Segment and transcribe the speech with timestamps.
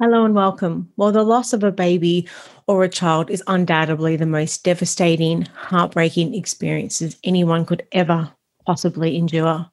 [0.00, 0.88] Hello and welcome.
[0.96, 2.28] Well, the loss of a baby
[2.68, 8.30] or a child is undoubtedly the most devastating, heartbreaking experiences anyone could ever
[8.64, 9.68] possibly endure.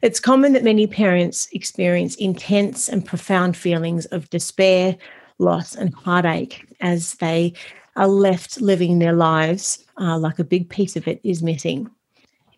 [0.00, 4.96] It's common that many parents experience intense and profound feelings of despair,
[5.38, 7.52] loss, and heartache as they
[7.96, 11.90] are left living their lives uh, like a big piece of it is missing.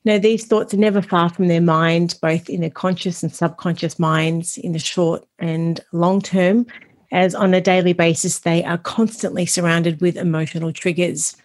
[0.05, 3.98] Now, these thoughts are never far from their mind, both in their conscious and subconscious
[3.98, 6.64] minds, in the short and long term
[7.10, 11.36] as on a daily basis they are constantly surrounded with emotional triggers.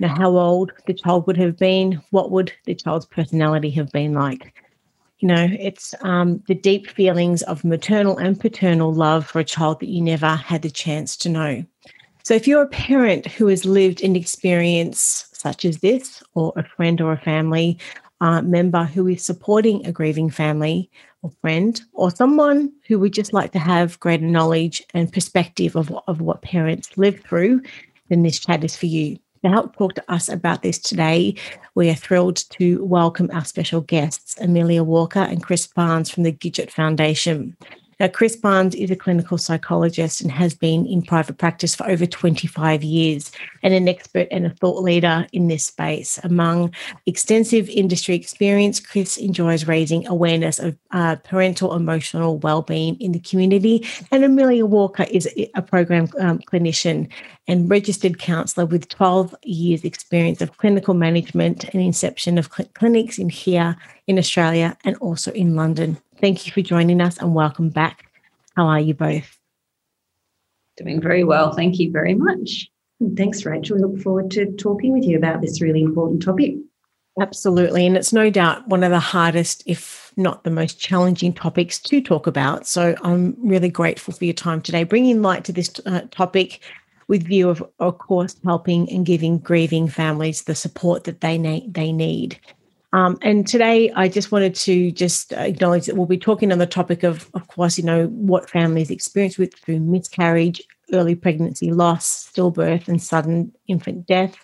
[0.00, 4.14] Now, how old the child would have been, what would the child's personality have been
[4.14, 4.52] like.
[5.20, 9.78] You know, it's um, the deep feelings of maternal and paternal love for a child
[9.78, 11.64] that you never had the chance to know.
[12.24, 16.64] So, if you're a parent who has lived an experience such as this, or a
[16.64, 17.78] friend or a family
[18.20, 20.90] uh, member who is supporting a grieving family,
[21.22, 25.92] or friend or someone who would just like to have greater knowledge and perspective of,
[26.06, 27.62] of what parents live through,
[28.08, 29.18] then this chat is for you.
[29.44, 31.34] To help talk to us about this today,
[31.74, 36.32] we are thrilled to welcome our special guests, Amelia Walker and Chris Barnes from the
[36.32, 37.56] Gidget Foundation.
[38.00, 42.06] Now, Chris Barnes is a clinical psychologist and has been in private practice for over
[42.06, 43.30] 25 years
[43.62, 46.18] and an expert and a thought leader in this space.
[46.24, 46.74] Among
[47.06, 53.86] extensive industry experience, Chris enjoys raising awareness of uh, parental emotional well-being in the community.
[54.10, 57.08] And Amelia Walker is a program um, clinician
[57.48, 63.18] and registered counsellor with 12 years experience of clinical management and inception of cl- clinics
[63.18, 63.76] in here
[64.06, 65.98] in Australia and also in London.
[66.22, 68.06] Thank you for joining us and welcome back.
[68.56, 69.36] How are you both?
[70.76, 71.52] Doing very well.
[71.52, 72.68] Thank you very much.
[73.16, 73.76] Thanks, Rachel.
[73.76, 76.54] We look forward to talking with you about this really important topic.
[77.20, 77.88] Absolutely.
[77.88, 82.00] And it's no doubt one of the hardest, if not the most challenging topics to
[82.00, 82.68] talk about.
[82.68, 86.60] So I'm really grateful for your time today, bringing light to this uh, topic
[87.08, 91.66] with view of, of course, helping and giving grieving families the support that they, na-
[91.66, 92.38] they need.
[92.92, 96.66] Um, and today, I just wanted to just acknowledge that we'll be talking on the
[96.66, 100.60] topic of, of course, you know, what families experience with through miscarriage,
[100.92, 104.36] early pregnancy loss, stillbirth, and sudden infant death.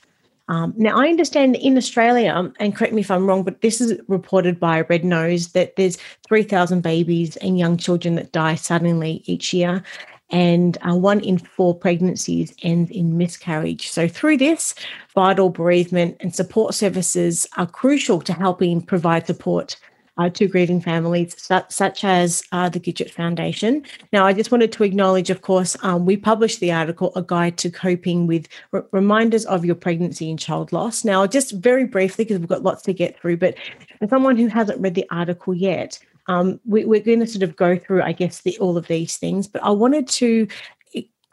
[0.49, 4.01] Um, now, I understand in Australia, and correct me if I'm wrong, but this is
[4.09, 9.53] reported by Red Nose that there's 3,000 babies and young children that die suddenly each
[9.53, 9.83] year
[10.31, 13.89] and uh, one in four pregnancies ends in miscarriage.
[13.89, 14.75] So, through this,
[15.15, 19.77] vital bereavement and support services are crucial to helping provide support
[20.19, 23.85] uh, to grieving families, such, such as uh, the Gidget Foundation.
[24.13, 27.57] Now, I just wanted to acknowledge, of course, um, we published the article, A Guide
[27.59, 28.49] to Coping with
[28.91, 31.05] Reminders of Your Pregnancy and Child Loss.
[31.05, 33.55] Now, just very briefly, because we've got lots to get through, but
[33.99, 37.57] for someone who hasn't read the article yet, um, we, are going to sort of
[37.57, 39.49] go through, I guess, the, all of these things.
[39.49, 40.47] But I wanted to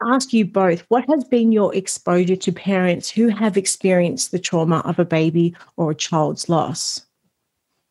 [0.04, 4.78] ask you both what has been your exposure to parents who have experienced the trauma
[4.80, 7.02] of a baby or a child's loss?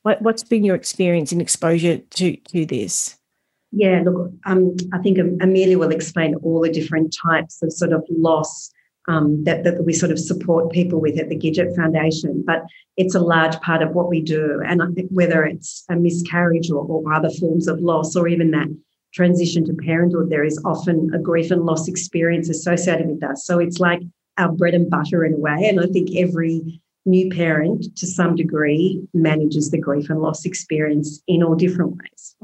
[0.04, 3.18] What, what's been your experience and exposure to, to this?
[3.72, 8.06] Yeah, look, um, I think Amelia will explain all the different types of sort of
[8.10, 8.72] loss
[9.08, 12.44] um, that, that we sort of support people with at the Gidget Foundation.
[12.46, 12.64] But
[12.98, 14.62] it's a large part of what we do.
[14.66, 18.68] And whether it's a miscarriage or, or other forms of loss, or even that
[19.14, 23.38] transition to parenthood, there is often a grief and loss experience associated with that.
[23.38, 24.02] So it's like
[24.38, 25.68] our bread and butter in a way.
[25.70, 31.22] And I think every new parent, to some degree, manages the grief and loss experience
[31.28, 32.36] in all different ways.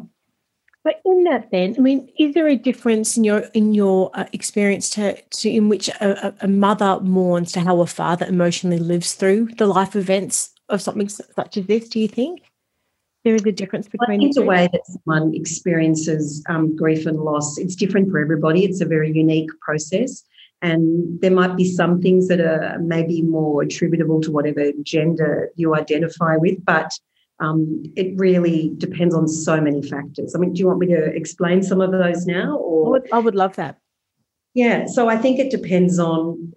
[0.83, 4.25] But in that, then, I mean, is there a difference in your in your uh,
[4.33, 9.13] experience to, to in which a, a, mother mourns to how a father emotionally lives
[9.13, 11.87] through the life events of something such as this?
[11.87, 12.41] Do you think
[13.23, 14.09] there is a difference between?
[14.09, 18.17] I think the, the way that someone experiences um, grief and loss it's different for
[18.17, 18.65] everybody.
[18.65, 20.23] It's a very unique process,
[20.63, 25.75] and there might be some things that are maybe more attributable to whatever gender you
[25.75, 26.91] identify with, but
[27.41, 30.35] um, it really depends on so many factors.
[30.35, 32.57] I mean, do you want me to explain some of those now?
[32.57, 33.77] Or I would, I would love that.
[34.53, 36.53] Yeah, so I think it depends on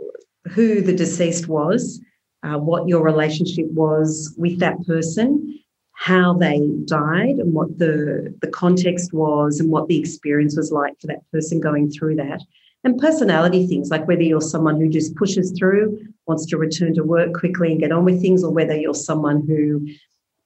[0.55, 2.01] who the deceased was,
[2.43, 5.59] uh, what your relationship was with that person,
[5.93, 10.95] how they died, and what the the context was, and what the experience was like
[11.01, 12.41] for that person going through that.
[12.85, 17.03] and personality things like whether you're someone who just pushes through, wants to return to
[17.03, 19.87] work quickly and get on with things, or whether you're someone who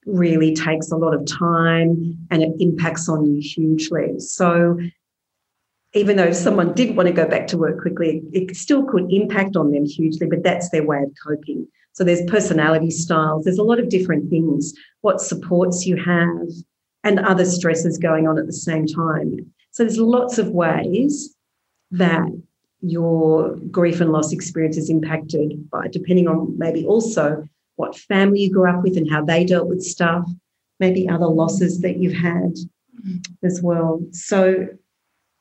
[0.09, 4.19] really takes a lot of time and it impacts on you hugely.
[4.19, 4.77] So
[5.93, 9.55] even though someone did want to go back to work quickly, it still could impact
[9.55, 11.67] on them hugely, but that's their way of coping.
[11.93, 16.47] So there's personality styles, there's a lot of different things, what supports you have,
[17.03, 19.51] and other stresses going on at the same time.
[19.71, 21.35] So there's lots of ways
[21.91, 22.27] that
[22.81, 27.48] your grief and loss experience is impacted by, depending on maybe also
[27.79, 30.29] what family you grew up with and how they dealt with stuff,
[30.81, 32.57] maybe other losses that you've had
[33.41, 34.01] as well.
[34.11, 34.67] So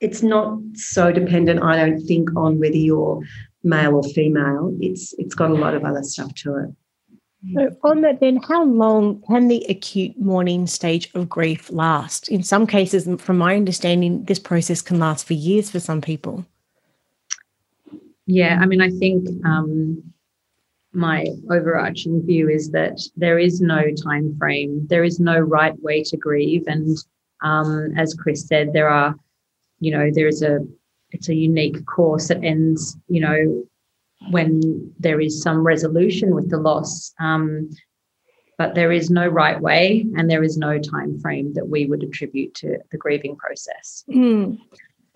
[0.00, 3.20] it's not so dependent, I don't think, on whether you're
[3.64, 4.76] male or female.
[4.80, 6.70] It's it's got a lot of other stuff to it.
[7.54, 12.28] So on that, then, how long can the acute mourning stage of grief last?
[12.28, 16.44] In some cases, from my understanding, this process can last for years for some people.
[18.26, 20.02] Yeah, I mean, I think um,
[20.92, 26.02] my overarching view is that there is no time frame, there is no right way
[26.04, 26.96] to grieve, and
[27.42, 29.14] um, as Chris said, there are,
[29.80, 30.58] you know, there is a
[31.10, 33.64] it's a unique course that ends, you know,
[34.30, 37.14] when there is some resolution with the loss.
[37.20, 37.70] Um,
[38.58, 42.02] but there is no right way and there is no time frame that we would
[42.02, 44.04] attribute to the grieving process.
[44.10, 44.58] Mm.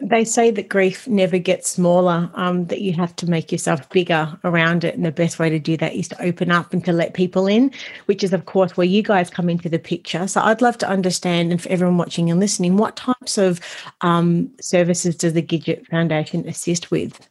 [0.05, 4.37] They say that grief never gets smaller, um, that you have to make yourself bigger
[4.43, 4.97] around it.
[4.97, 7.47] And the best way to do that is to open up and to let people
[7.47, 7.71] in,
[8.07, 10.27] which is, of course, where you guys come into the picture.
[10.27, 13.61] So I'd love to understand, and for everyone watching and listening, what types of
[14.01, 17.29] um, services does the Gidget Foundation assist with?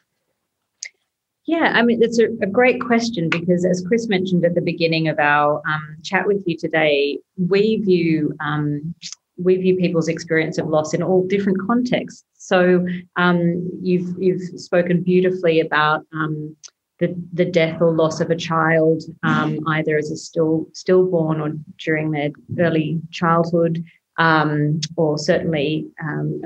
[1.46, 5.10] Yeah, I mean, it's a, a, great question because, as Chris mentioned at the beginning
[5.10, 8.96] of our um, chat with you today, we view um,
[9.44, 12.24] we view people's experience of loss in all different contexts.
[12.38, 12.86] So
[13.16, 16.56] um, you've you've spoken beautifully about um,
[17.00, 21.54] the the death or loss of a child, um, either as a still stillborn or
[21.78, 23.84] during their early childhood,
[24.18, 25.88] um, or certainly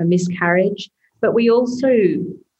[0.00, 0.90] a miscarriage.
[1.20, 1.90] But we also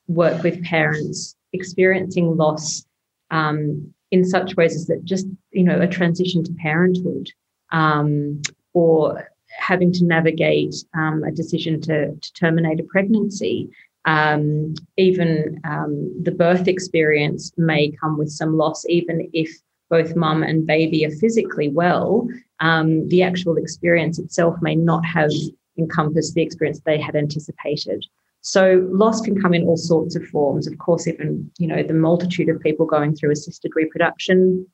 [0.09, 2.85] work with parents experiencing loss
[3.31, 7.31] um, in such ways as that just you know a transition to parenthood
[7.73, 8.43] um,
[8.73, 13.69] or having to navigate um, a decision to, to, terminate a pregnancy.
[14.05, 19.51] Um, even um, the birth experience may come with some loss even if
[19.91, 22.29] both mum and baby are physically well.
[22.61, 25.31] Um, the actual experience itself may not have
[25.79, 28.05] encompassed the experience they had anticipated.
[28.41, 30.67] So loss can come in all sorts of forms.
[30.69, 34.67] Of course, even you know the multitude of people going through assisted reproduction,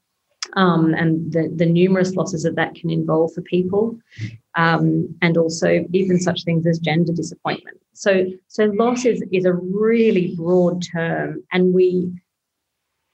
[0.54, 3.98] um, and the, the numerous losses that that can involve for people,
[4.56, 7.78] um, and also even such things as gender disappointment.
[7.92, 12.10] So so loss is is a really broad term, and we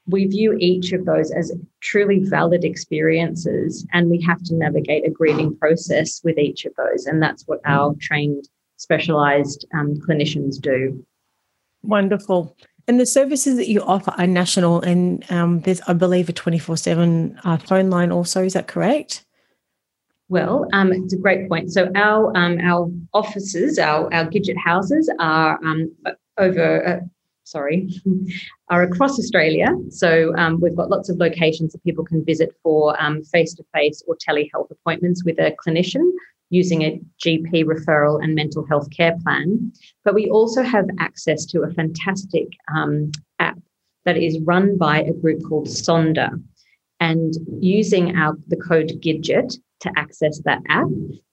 [0.07, 1.51] we view each of those as
[1.81, 7.05] truly valid experiences, and we have to navigate a grieving process with each of those,
[7.05, 11.05] and that's what our trained specialised um, clinicians do.
[11.83, 12.55] Wonderful.
[12.89, 16.73] And the services that you offer are national, and um, there's, I believe, a 24
[16.73, 18.43] uh, 7 phone line also.
[18.43, 19.25] Is that correct?
[20.27, 21.71] Well, um, it's a great point.
[21.71, 25.95] So our um, our offices, our our Gidget houses are um,
[26.39, 26.87] over.
[26.87, 26.99] Uh,
[27.43, 27.89] sorry,
[28.69, 29.67] are across Australia.
[29.91, 32.97] So um, we've got lots of locations that people can visit for
[33.31, 36.11] face to face or telehealth appointments with a clinician
[36.49, 39.71] using a GP referral and mental health care plan.
[40.03, 43.59] But we also have access to a fantastic um, app
[44.05, 46.41] that is run by a group called Sonder.
[46.99, 50.87] And using our the code GIDGET to access that app,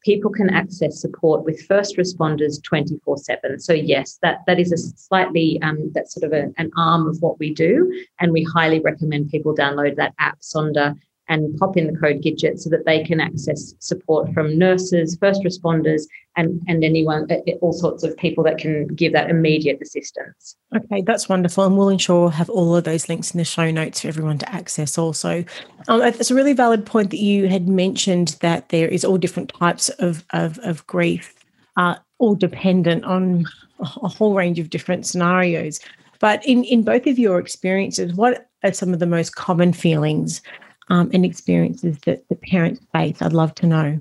[0.05, 3.59] people can access support with first responders 24 7.
[3.59, 7.17] So, yes, that, that is a slightly, um, that's sort of a, an arm of
[7.21, 7.93] what we do.
[8.21, 10.95] And we highly recommend people download that app, Sonder,
[11.29, 15.43] and pop in the code Gidget so that they can access support from nurses, first
[15.43, 16.03] responders,
[16.37, 17.27] and, and anyone,
[17.61, 20.57] all sorts of people that can give that immediate assistance.
[20.77, 21.65] Okay, that's wonderful.
[21.65, 24.39] And we'll ensure we'll have all of those links in the show notes for everyone
[24.39, 25.45] to access also.
[25.89, 29.53] Um, it's a really valid point that you had mentioned that there is all different
[29.59, 31.35] types of, of, of grief,
[31.77, 33.45] uh, all dependent on
[33.81, 35.81] a whole range of different scenarios.
[36.21, 40.43] But in, in both of your experiences, what are some of the most common feelings
[40.89, 43.21] um, and experiences that the parents face?
[43.21, 44.01] I'd love to know.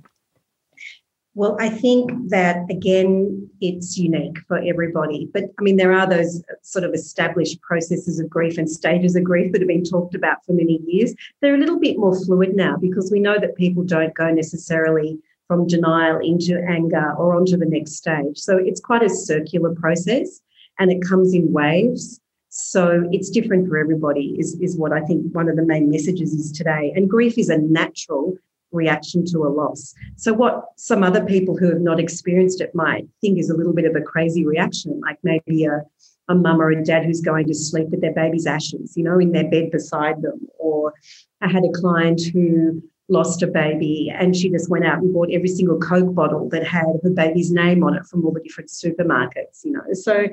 [1.38, 5.30] Well, I think that again, it's unique for everybody.
[5.34, 9.26] But I mean, there are those sort of established processes of grief and stages of
[9.26, 11.14] grief that have been talked about for many years.
[11.42, 15.20] They're a little bit more fluid now because we know that people don't go necessarily
[15.50, 18.38] from denial into anger or onto the next stage.
[18.38, 20.42] So it's quite a circular process.
[20.80, 22.20] and it comes in waves.
[22.58, 26.32] So it's different for everybody, is, is what I think one of the main messages
[26.32, 26.94] is today.
[26.96, 28.34] And grief is a natural
[28.72, 29.94] reaction to a loss.
[30.16, 33.74] So, what some other people who have not experienced it might think is a little
[33.74, 35.82] bit of a crazy reaction, like maybe a,
[36.30, 39.20] a mum or a dad who's going to sleep with their baby's ashes, you know,
[39.20, 40.48] in their bed beside them.
[40.58, 40.94] Or
[41.42, 45.30] I had a client who lost a baby and she just went out and bought
[45.30, 48.70] every single Coke bottle that had her baby's name on it from all the different
[48.70, 49.84] supermarkets, you know.
[49.92, 50.28] So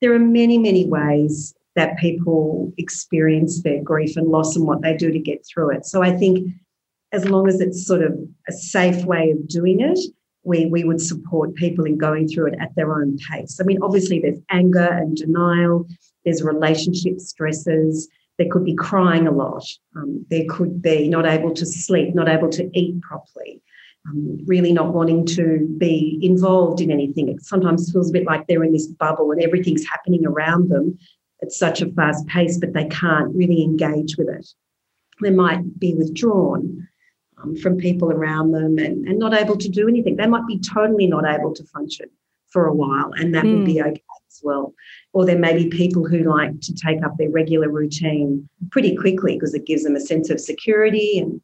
[0.00, 4.96] there are many, many ways that people experience their grief and loss and what they
[4.96, 5.86] do to get through it.
[5.86, 6.50] So I think
[7.12, 8.18] as long as it's sort of
[8.48, 9.98] a safe way of doing it,
[10.42, 13.60] we, we would support people in going through it at their own pace.
[13.60, 15.86] I mean, obviously, there's anger and denial,
[16.24, 18.08] there's relationship stresses,
[18.38, 22.28] there could be crying a lot, um, there could be not able to sleep, not
[22.28, 23.62] able to eat properly.
[24.08, 27.28] Um, really not wanting to be involved in anything.
[27.28, 30.96] It sometimes feels a bit like they're in this bubble and everything's happening around them
[31.42, 34.46] at such a fast pace, but they can't really engage with it.
[35.22, 36.88] They might be withdrawn
[37.42, 40.16] um, from people around them and, and not able to do anything.
[40.16, 42.08] They might be totally not able to function
[42.48, 43.58] for a while, and that mm.
[43.58, 43.88] would be hmm.
[43.88, 44.74] okay as well.
[45.12, 49.34] Or there may be people who like to take up their regular routine pretty quickly
[49.34, 51.18] because it gives them a sense of security.
[51.18, 51.40] And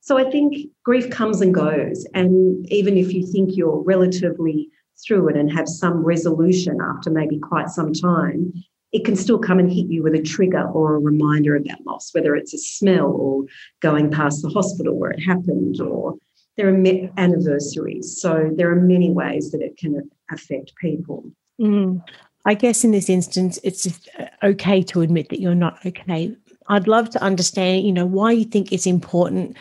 [0.00, 2.06] so I think grief comes and goes.
[2.14, 4.68] And even if you think you're relatively
[5.06, 8.52] through it and have some resolution after maybe quite some time,
[8.92, 11.84] it can still come and hit you with a trigger or a reminder of that
[11.86, 13.44] loss, whether it's a smell or
[13.80, 16.16] going past the hospital where it happened, or
[16.56, 18.20] there are anniversaries.
[18.20, 21.24] So there are many ways that it can affect people.
[21.60, 22.02] Mm.
[22.44, 23.86] I guess in this instance, it's
[24.18, 26.36] uh, okay to admit that you're not okay.
[26.68, 29.56] I'd love to understand, you know, why you think it's important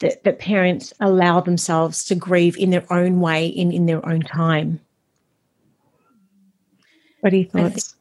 [0.00, 4.20] that, that parents allow themselves to grieve in their own way and in their own
[4.20, 4.80] time.
[7.20, 7.94] What are your thoughts?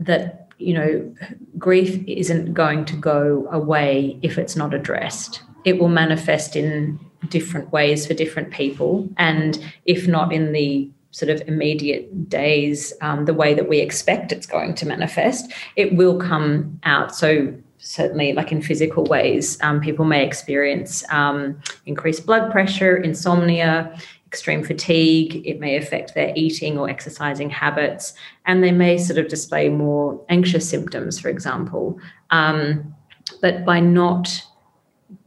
[0.00, 1.14] That you know
[1.56, 5.42] grief isn't going to go away if it's not addressed.
[5.64, 9.08] It will manifest in different ways for different people.
[9.16, 14.30] And if not in the sort of immediate days um, the way that we expect
[14.30, 17.14] it's going to manifest it will come out.
[17.14, 23.98] So certainly like in physical ways um, people may experience um, increased blood pressure insomnia
[24.28, 28.12] extreme fatigue, it may affect their eating or exercising habits,
[28.44, 31.98] and they may sort of display more anxious symptoms, for example.
[32.30, 32.94] Um,
[33.40, 34.44] but by not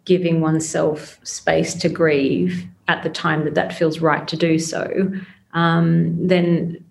[0.05, 5.11] giving oneself space to grieve at the time that that feels right to do so,
[5.53, 6.83] um, then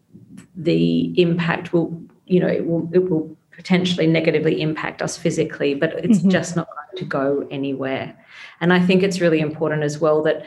[0.56, 5.92] the impact will, you know, it will, it will potentially negatively impact us physically, but
[6.04, 6.30] it's mm-hmm.
[6.30, 8.16] just not going to go anywhere.
[8.60, 10.44] And I think it's really important as well that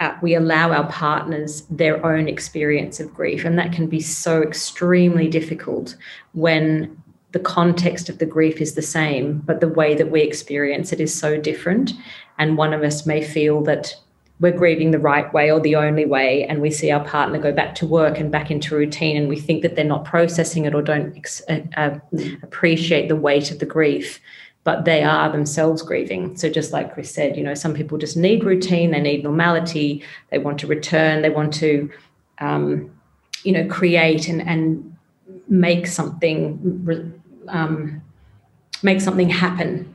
[0.00, 3.44] uh, we allow our partners their own experience of grief.
[3.44, 5.96] And that can be so extremely difficult
[6.32, 7.00] when
[7.32, 11.00] the context of the grief is the same, but the way that we experience it
[11.00, 11.92] is so different.
[12.38, 13.94] And one of us may feel that
[14.40, 17.52] we're grieving the right way or the only way, and we see our partner go
[17.52, 20.74] back to work and back into routine, and we think that they're not processing it
[20.74, 21.14] or don't
[21.48, 21.98] uh, uh,
[22.42, 24.18] appreciate the weight of the grief
[24.64, 26.36] but they are themselves grieving.
[26.36, 30.02] So just like Chris said, you know, some people just need routine, they need normality,
[30.30, 31.90] they want to return, they want to,
[32.38, 32.90] um,
[33.42, 34.96] you know, create and and
[35.48, 37.14] make something
[37.48, 38.02] um,
[38.82, 39.94] make something happen.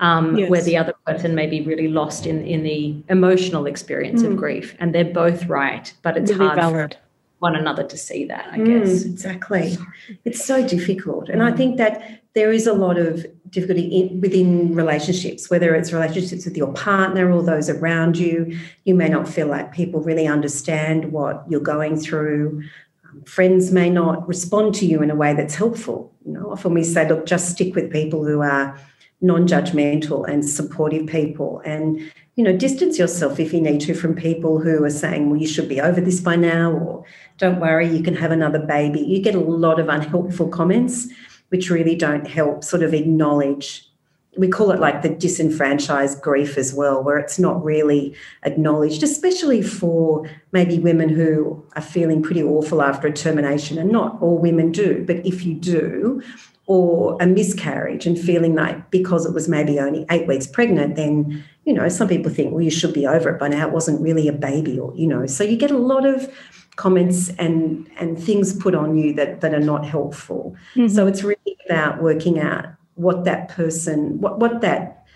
[0.00, 0.50] Um, yes.
[0.50, 4.32] Where the other person may be really lost in in the emotional experience mm.
[4.32, 6.94] of grief, and they're both right, but it's really hard valid.
[6.94, 7.00] for
[7.38, 8.46] one another to see that.
[8.50, 9.76] I mm, guess exactly.
[10.24, 14.74] It's so difficult, and I think that there is a lot of difficulty in, within
[14.74, 18.58] relationships, whether it's relationships with your partner or those around you.
[18.84, 22.62] You may not feel like people really understand what you're going through.
[23.04, 26.12] Um, friends may not respond to you in a way that's helpful.
[26.26, 28.78] You know, often we say, look, just stick with people who are
[29.20, 31.98] non-judgmental and supportive people and
[32.34, 35.46] you know distance yourself if you need to from people who are saying well you
[35.46, 37.04] should be over this by now or
[37.38, 41.08] don't worry you can have another baby you get a lot of unhelpful comments
[41.54, 43.88] which really don't help sort of acknowledge
[44.36, 49.62] we call it like the disenfranchised grief as well, where it's not really acknowledged, especially
[49.62, 53.78] for maybe women who are feeling pretty awful after a termination.
[53.78, 56.20] And not all women do, but if you do,
[56.66, 61.44] or a miscarriage and feeling like because it was maybe only eight weeks pregnant, then,
[61.64, 63.68] you know, some people think, well, you should be over it by now.
[63.68, 66.28] It wasn't really a baby, or, you know, so you get a lot of
[66.76, 70.56] comments and and things put on you that that are not helpful.
[70.74, 70.88] Mm-hmm.
[70.88, 75.06] So it's really about working out what that person, what what that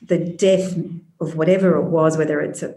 [0.00, 0.76] the death
[1.20, 2.74] of whatever it was, whether it's a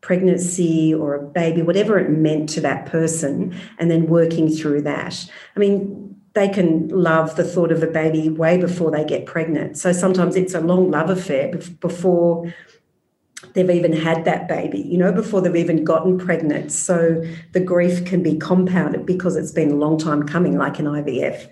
[0.00, 5.28] pregnancy or a baby, whatever it meant to that person, and then working through that.
[5.56, 9.78] I mean, they can love the thought of a baby way before they get pregnant.
[9.78, 12.52] So sometimes it's a long love affair before
[13.54, 16.72] they've even had that baby, you know, before they've even gotten pregnant.
[16.72, 17.22] So
[17.52, 21.48] the grief can be compounded because it's been a long time coming, like in IVF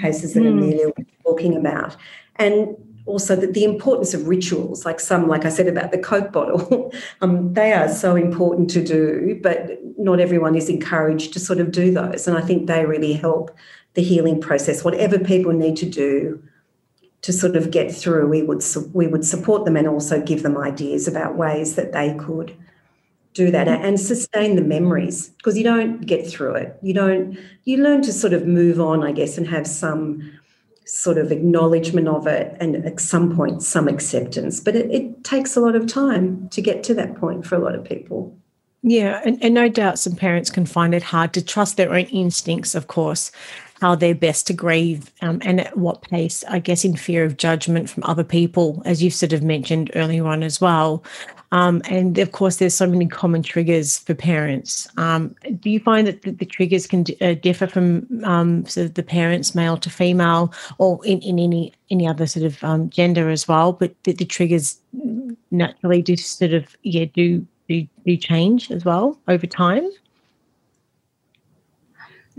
[0.00, 0.50] cases that mm.
[0.50, 1.96] Amelia was talking about.
[2.36, 6.32] And also that the importance of rituals, like some, like I said about the Coke
[6.32, 11.58] bottle, um, they are so important to do, but not everyone is encouraged to sort
[11.58, 12.28] of do those.
[12.28, 13.56] And I think they really help
[13.94, 14.84] the healing process.
[14.84, 16.42] Whatever people need to do
[17.22, 20.58] to sort of get through, we would we would support them and also give them
[20.58, 22.56] ideas about ways that they could
[23.34, 26.76] do that and sustain the memories because you don't get through it.
[26.82, 27.38] You don't.
[27.64, 30.32] You learn to sort of move on, I guess, and have some
[30.84, 35.56] sort of acknowledgement of it and at some point some acceptance but it, it, takes
[35.56, 38.36] a lot of time to get to that point for a lot of people
[38.82, 42.04] yeah and, and no doubt some parents can find it hard to trust their own
[42.06, 43.30] instincts of course
[43.82, 47.36] how they're best to grieve um, and at what pace i guess in fear of
[47.36, 51.02] judgment from other people as you've sort of mentioned earlier on as well
[51.52, 54.88] um, and of course, there's so many common triggers for parents.
[54.96, 58.86] Um, do you find that the, the triggers can d- uh, differ from um, sort
[58.86, 62.88] of the parents, male to female, or in, in any any other sort of um,
[62.88, 63.74] gender as well?
[63.74, 64.78] But the, the, triggers
[65.50, 69.86] naturally do sort of yeah do do, do change as well over time.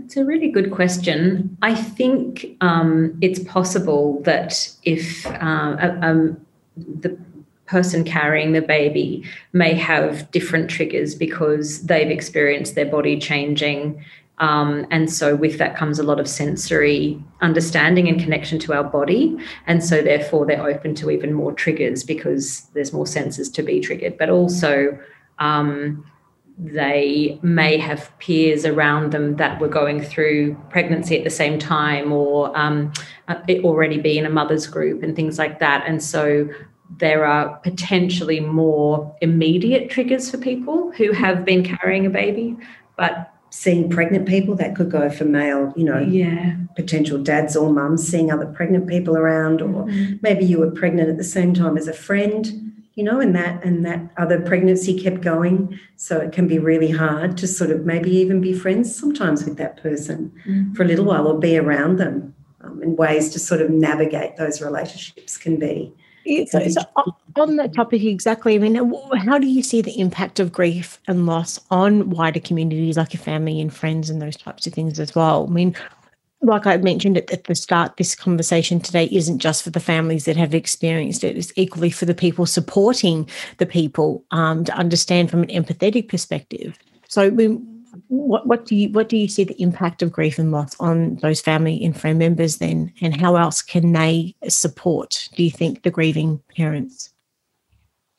[0.04, 1.56] It's a really good question.
[1.62, 6.38] I think um, it's possible that if uh, um,
[6.76, 7.16] the
[7.64, 14.04] person carrying the baby may have different triggers because they've experienced their body changing.
[14.38, 18.84] Um, and so, with that comes a lot of sensory understanding and connection to our
[18.84, 19.34] body.
[19.66, 23.80] And so, therefore, they're open to even more triggers because there's more senses to be
[23.80, 24.18] triggered.
[24.18, 24.98] But also,
[25.38, 26.04] um,
[26.56, 32.12] they may have peers around them that were going through pregnancy at the same time
[32.12, 32.92] or um,
[33.28, 33.34] uh,
[33.64, 35.84] already be in a mother's group and things like that.
[35.86, 36.48] And so
[36.98, 42.56] there are potentially more immediate triggers for people who have been carrying a baby,
[42.96, 47.72] but seeing pregnant people that could go for male, you know, yeah, potential dads or
[47.72, 50.16] mums seeing other pregnant people around, or mm-hmm.
[50.22, 53.64] maybe you were pregnant at the same time as a friend, you know, and that
[53.64, 55.78] and that other pregnancy kept going.
[55.96, 59.56] So it can be really hard to sort of maybe even be friends sometimes with
[59.58, 60.74] that person mm-hmm.
[60.74, 62.34] for a little while or be around them.
[62.60, 65.92] Um, and ways to sort of navigate those relationships can be
[66.46, 66.82] so, so
[67.36, 68.74] on that topic exactly, I mean,
[69.16, 73.22] how do you see the impact of grief and loss on wider communities like your
[73.22, 75.46] family and friends and those types of things as well?
[75.48, 75.76] I mean,
[76.44, 80.36] like I mentioned at, the start, this conversation today isn't just for the families that
[80.36, 83.28] have experienced it, it's equally for the people supporting
[83.58, 86.78] the people um, to understand from an empathetic perspective.
[87.08, 87.74] So, mean,
[88.08, 91.16] what, what do you what do you see the impact of grief and loss on
[91.16, 92.92] those family and friend members then?
[93.00, 97.12] And how else can they support do you think the grieving parents?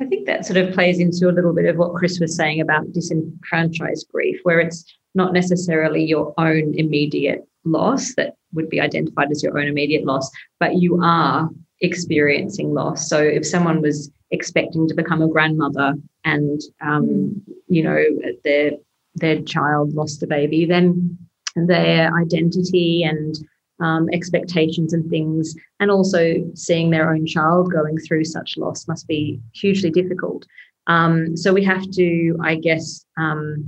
[0.02, 2.60] I think that sort of plays into a little bit of what chris was saying
[2.60, 9.30] about disenfranchised grief where it's not necessarily your own immediate loss that would be identified
[9.32, 11.50] as your own immediate loss but you are
[11.82, 18.02] experiencing loss so if someone was expecting to become a grandmother and um, you know
[18.44, 18.72] they're
[19.16, 21.18] their child lost a baby, then
[21.56, 23.36] their identity and
[23.80, 29.08] um, expectations and things, and also seeing their own child going through such loss must
[29.08, 30.46] be hugely difficult.
[30.88, 33.64] Um, so we have to, I guess, um,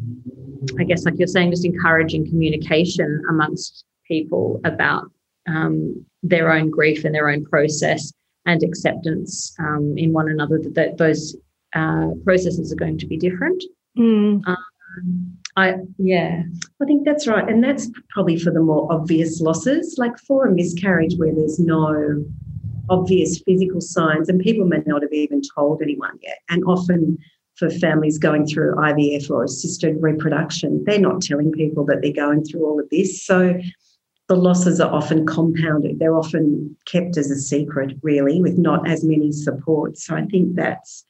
[0.80, 5.12] I guess, like you're saying, just encouraging communication amongst people about
[5.48, 8.12] um, their own grief and their own process
[8.46, 11.36] and acceptance um, in one another that, that those
[11.76, 13.64] uh, processes are going to be different.
[13.98, 14.42] Mm.
[15.56, 16.44] I yeah,
[16.82, 20.52] I think that's right, and that's probably for the more obvious losses, like for a
[20.52, 22.24] miscarriage where there's no
[22.90, 26.40] obvious physical signs, and people may not have even told anyone yet.
[26.50, 27.18] And often
[27.56, 32.44] for families going through IVF or assisted reproduction, they're not telling people that they're going
[32.44, 33.26] through all of this.
[33.26, 33.60] So
[34.28, 36.00] the losses are often compounded.
[36.00, 40.06] They're often kept as a secret, really, with not as many supports.
[40.06, 41.04] So I think that's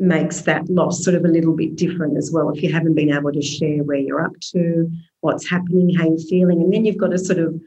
[0.00, 2.48] makes that loss sort of a little bit different as well.
[2.50, 4.90] If you haven't been able to share where you're up to,
[5.20, 7.60] what's happening, how you're feeling, and then you've got to sort of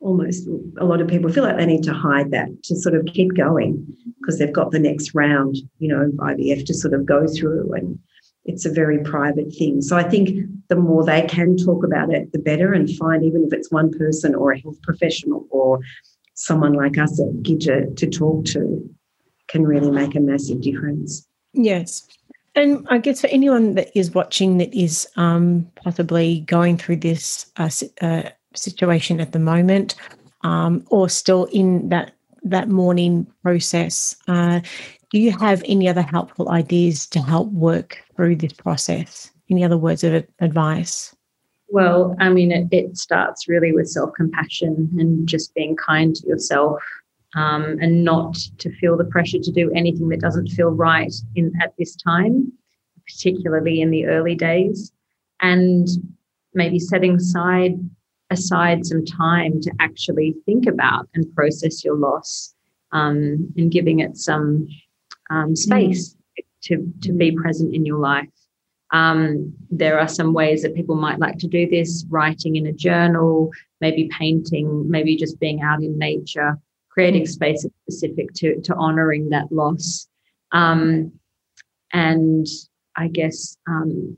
[0.00, 3.04] almost a lot of people feel like they need to hide that to sort of
[3.06, 3.86] keep going
[4.20, 7.72] because they've got the next round, you know, of IVF to sort of go through
[7.74, 7.98] and
[8.46, 9.82] it's a very private thing.
[9.82, 13.44] So I think the more they can talk about it, the better and find even
[13.44, 15.80] if it's one person or a health professional or
[16.34, 18.88] someone like us at Gidget to talk to
[19.48, 21.26] can really make a massive difference.
[21.52, 22.08] Yes.
[22.54, 27.50] And I guess for anyone that is watching that is um, possibly going through this
[27.56, 29.94] uh, uh, situation at the moment,
[30.42, 34.60] um, or still in that that mourning process, uh,
[35.10, 39.30] do you have any other helpful ideas to help work through this process?
[39.50, 41.14] Any other words of advice?
[41.68, 46.26] Well, I mean, it, it starts really with self compassion and just being kind to
[46.26, 46.82] yourself
[47.36, 51.52] um, and not to feel the pressure to do anything that doesn't feel right in
[51.62, 52.52] at this time,
[53.06, 54.92] particularly in the early days,
[55.40, 55.88] and
[56.54, 57.78] maybe setting aside
[58.30, 62.54] aside some time to actually think about and process your loss
[62.92, 64.68] um, and giving it some
[65.30, 66.44] um, space mm.
[66.62, 68.28] to, to be present in your life.
[68.92, 72.72] Um, there are some ways that people might like to do this writing in a
[72.72, 77.28] journal, maybe painting, maybe just being out in nature, creating mm.
[77.28, 80.08] space specific to, to honoring that loss.
[80.52, 81.12] Um,
[81.92, 82.46] and
[82.96, 84.16] I guess, um,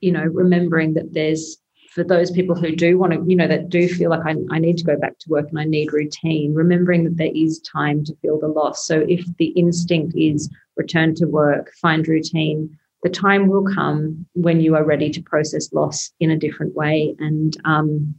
[0.00, 1.58] you know, remembering that there's
[2.00, 4.58] for those people who do want to, you know, that do feel like I, I
[4.58, 8.04] need to go back to work and I need routine, remembering that there is time
[8.04, 8.86] to feel the loss.
[8.86, 14.62] So if the instinct is return to work, find routine, the time will come when
[14.62, 17.14] you are ready to process loss in a different way.
[17.18, 18.14] And um,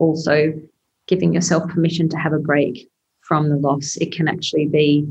[0.00, 0.52] also
[1.06, 3.96] giving yourself permission to have a break from the loss.
[3.96, 5.06] It can actually be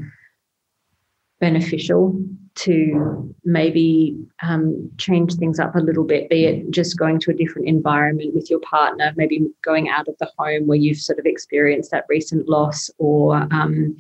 [1.39, 2.21] beneficial
[2.55, 7.33] to maybe um, change things up a little bit, be it just going to a
[7.33, 11.25] different environment with your partner, maybe going out of the home where you've sort of
[11.25, 13.97] experienced that recent loss, or um,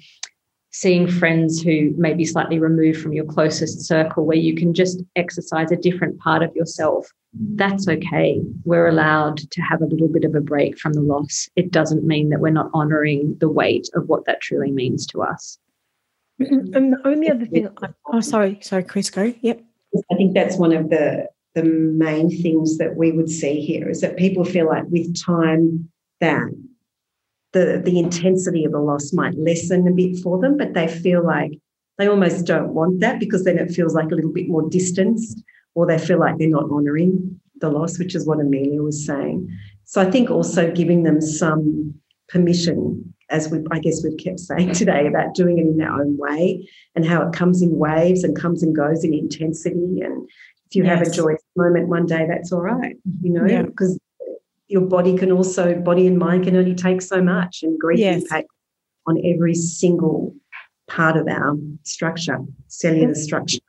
[0.71, 5.01] seeing friends who may be slightly removed from your closest circle where you can just
[5.15, 7.07] exercise a different part of yourself.
[7.55, 8.41] That's okay.
[8.65, 11.47] We're allowed to have a little bit of a break from the loss.
[11.55, 15.21] It doesn't mean that we're not honoring the weight of what that truly means to
[15.21, 15.57] us.
[16.41, 16.75] Mm-hmm.
[16.75, 19.33] And the only other thing, I, oh, sorry, sorry, Chris, go.
[19.41, 19.63] Yep.
[20.11, 24.01] I think that's one of the the main things that we would see here is
[24.01, 25.87] that people feel like with time
[26.19, 26.49] that
[27.51, 31.23] the the intensity of the loss might lessen a bit for them, but they feel
[31.23, 31.51] like
[31.99, 35.43] they almost don't want that because then it feels like a little bit more distanced,
[35.75, 39.47] or they feel like they're not honouring the loss, which is what Amelia was saying.
[39.85, 41.93] So I think also giving them some
[42.29, 46.17] permission as we, I guess we've kept saying today about doing it in their own
[46.17, 50.01] way and how it comes in waves and comes and goes in intensity.
[50.01, 50.29] And
[50.67, 50.99] if you yes.
[50.99, 53.63] have a joyous moment one day, that's all right, you know, yeah.
[53.63, 53.99] because
[54.67, 58.23] your body can also, body and mind can only take so much, and grief yes.
[58.23, 58.47] impact
[59.05, 60.33] on every single
[60.87, 63.59] part of our structure, cellular structure.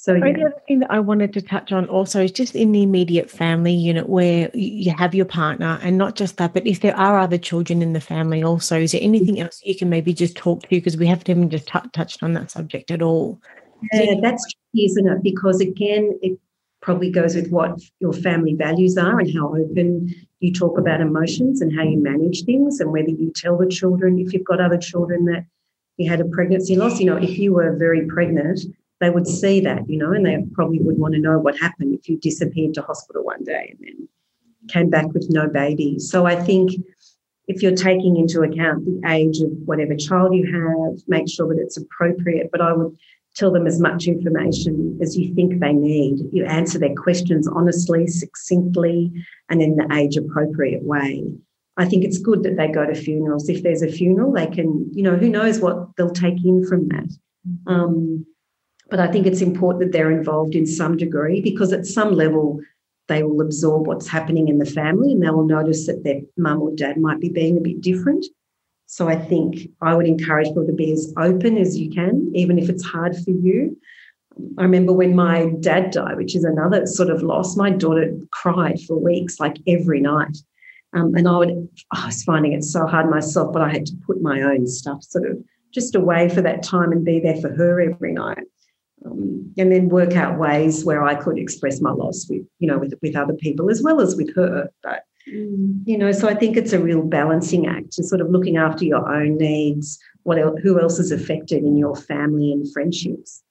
[0.00, 0.32] So, yeah.
[0.32, 3.28] the other thing that I wanted to touch on also is just in the immediate
[3.28, 7.18] family unit where you have your partner, and not just that, but if there are
[7.18, 9.46] other children in the family also, is there anything mm-hmm.
[9.46, 10.68] else you can maybe just talk to?
[10.68, 13.40] Because we haven't even just t- touched on that subject at all.
[13.92, 15.20] Yeah, that's tricky, isn't it?
[15.20, 16.38] Because again, it
[16.80, 21.60] probably goes with what your family values are and how open you talk about emotions
[21.60, 24.78] and how you manage things, and whether you tell the children if you've got other
[24.78, 25.44] children that
[25.96, 27.00] you had a pregnancy loss.
[27.00, 28.60] You know, if you were very pregnant
[29.00, 31.94] they would see that, you know, and they probably would want to know what happened
[31.94, 34.08] if you disappeared to hospital one day and then
[34.68, 35.98] came back with no baby.
[35.98, 36.72] So I think
[37.46, 41.60] if you're taking into account the age of whatever child you have, make sure that
[41.60, 42.50] it's appropriate.
[42.50, 42.96] But I would
[43.36, 46.18] tell them as much information as you think they need.
[46.32, 49.12] You answer their questions honestly, succinctly,
[49.48, 51.24] and in the age appropriate way.
[51.76, 53.48] I think it's good that they go to funerals.
[53.48, 56.88] If there's a funeral, they can, you know, who knows what they'll take in from
[56.88, 57.08] that.
[57.68, 58.26] Um,
[58.90, 62.60] but I think it's important that they're involved in some degree because at some level
[63.08, 66.62] they will absorb what's happening in the family and they will notice that their mum
[66.62, 68.24] or dad might be being a bit different.
[68.86, 72.58] So I think I would encourage people to be as open as you can, even
[72.58, 73.78] if it's hard for you.
[74.56, 78.80] I remember when my dad died, which is another sort of loss, my daughter cried
[78.80, 80.36] for weeks, like every night.
[80.94, 83.96] Um, and I would, I was finding it so hard myself, but I had to
[84.06, 85.38] put my own stuff sort of
[85.74, 88.44] just away for that time and be there for her every night
[89.04, 92.78] um, and then work out ways where I could express my loss with, you know,
[92.78, 94.70] with, with other people as well as with her.
[94.82, 95.80] But, mm.
[95.84, 98.84] you know, so I think it's a real balancing act to sort of looking after
[98.84, 103.42] your own needs, what else, who else is affected in your family and friendships.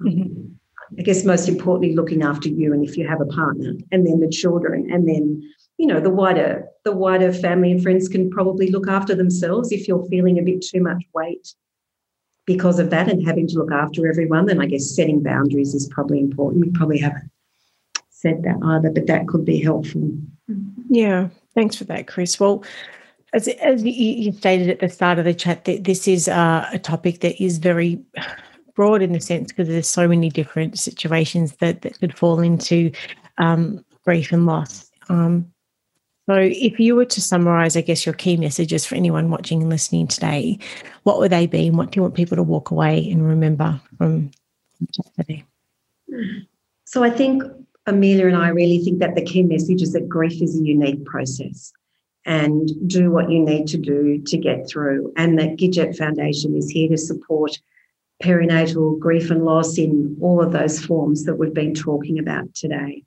[0.00, 0.52] Mm-hmm.
[0.98, 4.20] I guess most importantly, looking after you and if you have a partner, and then
[4.20, 5.42] the children, and then
[5.78, 9.88] you know the wider the wider family and friends can probably look after themselves if
[9.88, 11.54] you're feeling a bit too much weight
[12.52, 15.88] because of that and having to look after everyone, then I guess setting boundaries is
[15.88, 16.64] probably important.
[16.64, 17.30] We probably haven't
[18.10, 20.10] said that either, but that could be helpful.
[20.88, 22.38] Yeah, thanks for that, Chris.
[22.38, 22.64] Well,
[23.32, 26.78] as, as you stated at the start of the chat, that this is uh, a
[26.78, 28.00] topic that is very
[28.74, 32.90] broad in the sense because there's so many different situations that, that could fall into
[33.38, 34.90] um, grief and loss.
[35.08, 35.51] Um,
[36.28, 39.70] so, if you were to summarize, I guess, your key messages for anyone watching and
[39.70, 40.58] listening today,
[41.02, 41.66] what would they be?
[41.66, 44.30] And what do you want people to walk away and remember from
[45.16, 45.44] today?
[46.84, 47.42] So, I think
[47.86, 51.04] Amelia and I really think that the key message is that grief is a unique
[51.04, 51.72] process
[52.24, 55.12] and do what you need to do to get through.
[55.16, 57.58] And that Gidget Foundation is here to support
[58.22, 63.02] perinatal grief and loss in all of those forms that we've been talking about today.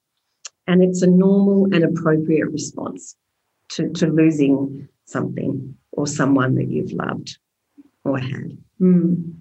[0.67, 3.15] And it's a normal and appropriate response
[3.69, 7.37] to, to losing something or someone that you've loved
[8.03, 8.57] or had.
[8.81, 9.33] Mm.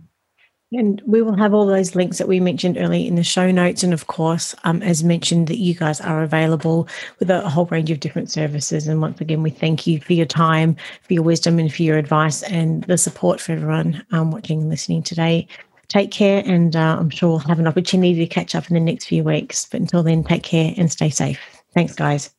[0.72, 3.82] And we will have all those links that we mentioned earlier in the show notes.
[3.82, 6.88] And of course, um, as mentioned, that you guys are available
[7.20, 8.88] with a whole range of different services.
[8.88, 11.98] And once again, we thank you for your time, for your wisdom, and for your
[11.98, 15.46] advice and the support for everyone um, watching and listening today.
[15.94, 18.80] Take care, and uh, I'm sure we'll have an opportunity to catch up in the
[18.80, 19.68] next few weeks.
[19.70, 21.38] But until then, take care and stay safe.
[21.72, 22.34] Thanks, guys.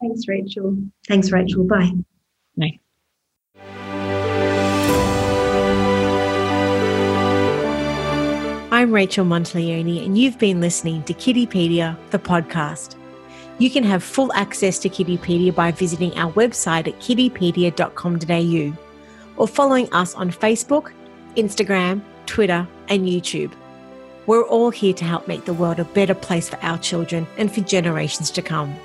[0.00, 0.76] Thanks, Rachel.
[1.06, 1.62] Thanks, Rachel.
[1.62, 1.92] Bye.
[2.56, 2.80] Bye.
[8.72, 12.96] I'm Rachel Monteleone, and you've been listening to Kiddipedia, the podcast.
[13.58, 18.76] You can have full access to Kiddipedia by visiting our website at kiddipedia.com.au
[19.36, 20.90] or following us on Facebook,
[21.36, 23.52] Instagram, Twitter, and YouTube.
[24.26, 27.52] We're all here to help make the world a better place for our children and
[27.52, 28.76] for generations to come.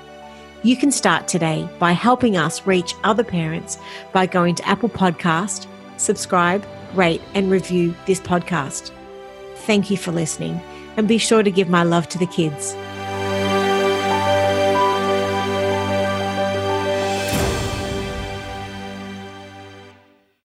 [0.62, 3.76] You can start today by helping us reach other parents
[4.14, 5.66] by going to Apple Podcast,
[5.98, 8.90] subscribe, rate, and review this podcast.
[9.66, 10.60] Thank you for listening,
[10.96, 12.74] and be sure to give my love to the kids.